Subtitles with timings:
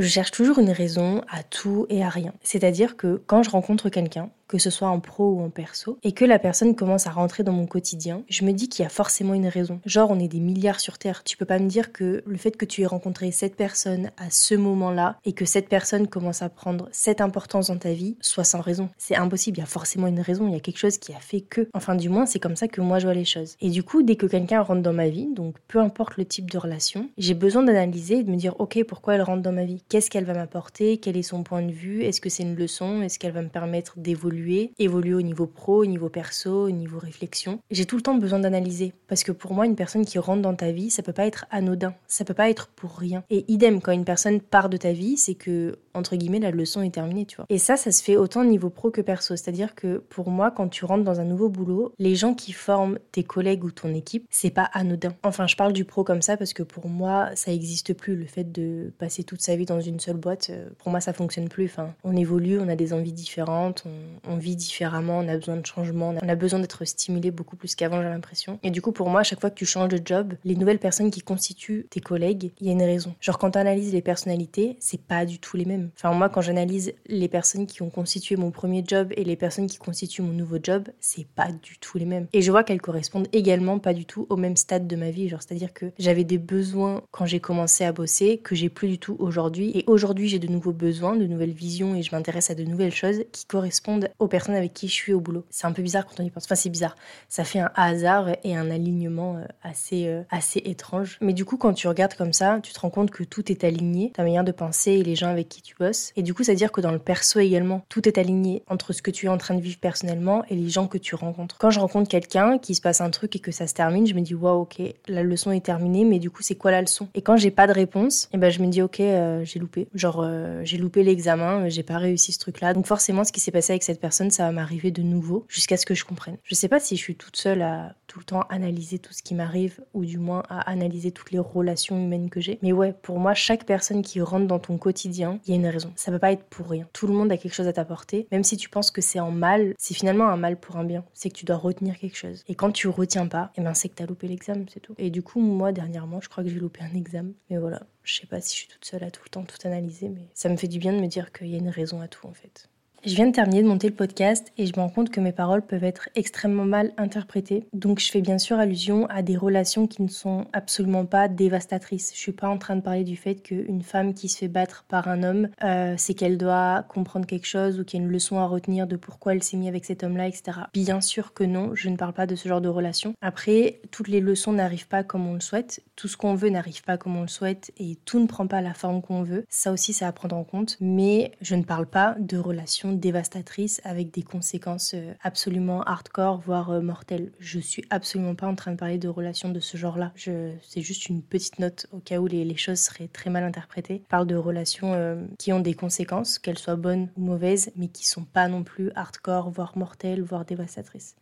[0.00, 2.32] Je cherche toujours une raison à tout et à rien.
[2.42, 6.10] C'est-à-dire que quand je rencontre quelqu'un, que ce soit en pro ou en perso, et
[6.10, 8.88] que la personne commence à rentrer dans mon quotidien, je me dis qu'il y a
[8.88, 9.80] forcément une raison.
[9.86, 11.22] Genre, on est des milliards sur Terre.
[11.22, 14.28] Tu peux pas me dire que le fait que tu aies rencontré cette personne à
[14.30, 18.42] ce moment-là et que cette personne commence à prendre cette importance dans ta vie soit
[18.42, 18.88] sans raison.
[18.98, 19.58] C'est impossible.
[19.58, 20.48] Il y a forcément une raison.
[20.48, 21.68] Il y a quelque chose qui a fait que.
[21.72, 23.54] Enfin, du moins, c'est comme ça que moi je vois les choses.
[23.60, 26.50] Et du coup, dès que quelqu'un rentre dans ma vie, donc peu importe le type
[26.50, 29.64] de relation, j'ai besoin d'analyser et de me dire, ok, pourquoi elle rentre dans ma
[29.64, 29.84] vie?
[29.88, 30.98] Qu'est-ce qu'elle va m'apporter?
[30.98, 32.02] Quel est son point de vue?
[32.02, 33.02] Est-ce que c'est une leçon?
[33.02, 34.39] Est-ce qu'elle va me permettre d'évoluer?
[34.78, 37.60] Évoluer, au niveau pro, au niveau perso, au niveau réflexion.
[37.70, 40.54] J'ai tout le temps besoin d'analyser parce que pour moi, une personne qui rentre dans
[40.54, 43.24] ta vie, ça peut pas être anodin, ça peut pas être pour rien.
[43.30, 46.82] Et idem, quand une personne part de ta vie, c'est que, entre guillemets, la leçon
[46.82, 47.46] est terminée, tu vois.
[47.48, 49.36] Et ça, ça se fait autant au niveau pro que perso.
[49.36, 52.98] C'est-à-dire que pour moi, quand tu rentres dans un nouveau boulot, les gens qui forment
[53.12, 55.14] tes collègues ou ton équipe, c'est pas anodin.
[55.22, 58.16] Enfin, je parle du pro comme ça parce que pour moi, ça existe plus.
[58.16, 61.12] Le fait de passer toute sa vie dans une seule boîte, euh, pour moi, ça
[61.12, 61.66] fonctionne plus.
[61.66, 63.84] Enfin, on évolue, on a des envies différentes,
[64.28, 67.56] on, on vit différemment, on a besoin de changement, on a besoin d'être stimulé beaucoup
[67.56, 68.58] plus qu'avant, j'ai l'impression.
[68.62, 70.78] Et du coup, pour moi, à chaque fois que tu changes de job, les nouvelles
[70.78, 73.14] personnes qui constituent tes collègues, il y a une raison.
[73.20, 75.90] Genre, quand tu analyses les personnalités, c'est pas du tout les mêmes.
[75.96, 79.66] Enfin, moi, quand j'analyse les personnes qui ont constitué mon premier job et les personnes
[79.66, 82.28] qui constituent mon nouveau job, c'est pas du tout les mêmes.
[82.32, 85.28] Et je vois qu'elles correspondent également pas du tout au même stade de ma vie.
[85.28, 88.98] Genre, c'est-à-dire que j'avais des besoins quand j'ai commencé à bosser que j'ai plus du
[88.98, 89.72] tout aujourd'hui.
[89.74, 92.94] Et aujourd'hui, j'ai de nouveaux besoins, de nouvelles visions et je m'intéresse à de nouvelles
[92.94, 95.44] choses qui correspondent aux personnes avec qui je suis au boulot.
[95.50, 96.44] C'est un peu bizarre quand on y pense.
[96.44, 96.96] Enfin, c'est bizarre.
[97.28, 101.18] Ça fait un hasard et un alignement euh, assez, euh, assez étrange.
[101.20, 103.64] Mais du coup, quand tu regardes comme ça, tu te rends compte que tout est
[103.64, 106.12] aligné, ta manière de penser et les gens avec qui tu bosses.
[106.16, 108.92] Et du coup, ça veut dire que dans le perso également, tout est aligné entre
[108.92, 111.56] ce que tu es en train de vivre personnellement et les gens que tu rencontres.
[111.58, 114.14] Quand je rencontre quelqu'un, qui se passe un truc et que ça se termine, je
[114.14, 117.08] me dis, waouh, ok, la leçon est terminée, mais du coup, c'est quoi la leçon?
[117.14, 119.58] Et quand j'ai pas de réponse, et eh ben, je me dis, ok, euh, j'ai
[119.58, 119.88] loupé.
[119.94, 120.26] Genre,
[120.62, 122.74] j'ai loupé l'examen, j'ai pas réussi ce truc-là.
[122.74, 125.76] Donc, forcément, ce qui s'est passé avec cette personne, ça va m'arriver de nouveau jusqu'à
[125.76, 126.36] ce que je comprenne.
[126.44, 129.22] Je sais pas si je suis toute seule à tout le temps analyser tout ce
[129.22, 132.58] qui m'arrive ou du moins à analyser toutes les relations humaines que j'ai.
[132.62, 135.66] Mais ouais, pour moi, chaque personne qui rentre dans ton quotidien, il y a une
[135.66, 135.92] raison.
[135.94, 136.88] Ça peut pas être pour rien.
[136.92, 138.26] Tout le monde a quelque chose à t'apporter.
[138.32, 141.04] Même si tu penses que c'est en mal, c'est finalement un mal pour un bien.
[141.14, 142.42] C'est que tu dois retenir quelque chose.
[142.48, 144.94] Et quand tu retiens pas, eh ben c'est que tu as loupé l'examen, c'est tout.
[144.98, 147.32] Et du coup, moi, dernièrement, je crois que j'ai loupé un examen.
[147.48, 149.56] Mais voilà, je sais pas si je suis toute seule à tout le temps tout
[149.64, 152.00] analyser, mais ça me fait du bien de me dire qu'il y a une raison
[152.00, 152.68] à tout en fait.
[153.06, 155.32] Je viens de terminer de monter le podcast et je me rends compte que mes
[155.32, 157.66] paroles peuvent être extrêmement mal interprétées.
[157.72, 162.12] Donc je fais bien sûr allusion à des relations qui ne sont absolument pas dévastatrices.
[162.14, 164.84] Je suis pas en train de parler du fait qu'une femme qui se fait battre
[164.86, 168.12] par un homme, euh, c'est qu'elle doit comprendre quelque chose ou qu'il y a une
[168.12, 170.58] leçon à retenir de pourquoi elle s'est mise avec cet homme-là, etc.
[170.74, 173.14] Bien sûr que non, je ne parle pas de ce genre de relation.
[173.22, 176.82] Après, toutes les leçons n'arrivent pas comme on le souhaite, tout ce qu'on veut n'arrive
[176.84, 179.46] pas comme on le souhaite et tout ne prend pas la forme qu'on veut.
[179.48, 180.76] Ça aussi, c'est à prendre en compte.
[180.80, 186.70] Mais je ne parle pas de relations dévastatrice avec des conséquences euh, absolument hardcore, voire
[186.70, 187.32] euh, mortelles.
[187.38, 190.12] Je suis absolument pas en train de parler de relations de ce genre-là.
[190.16, 194.02] C'est juste une petite note au cas où les, choses seraient très mal interprétées.
[194.04, 197.88] Je parle de relations euh, qui ont des conséquences, qu'elles soient bonnes ou mauvaises, mais
[197.88, 201.16] qui sont pas non plus hardcore, voire mortelles, voire dévastatrices.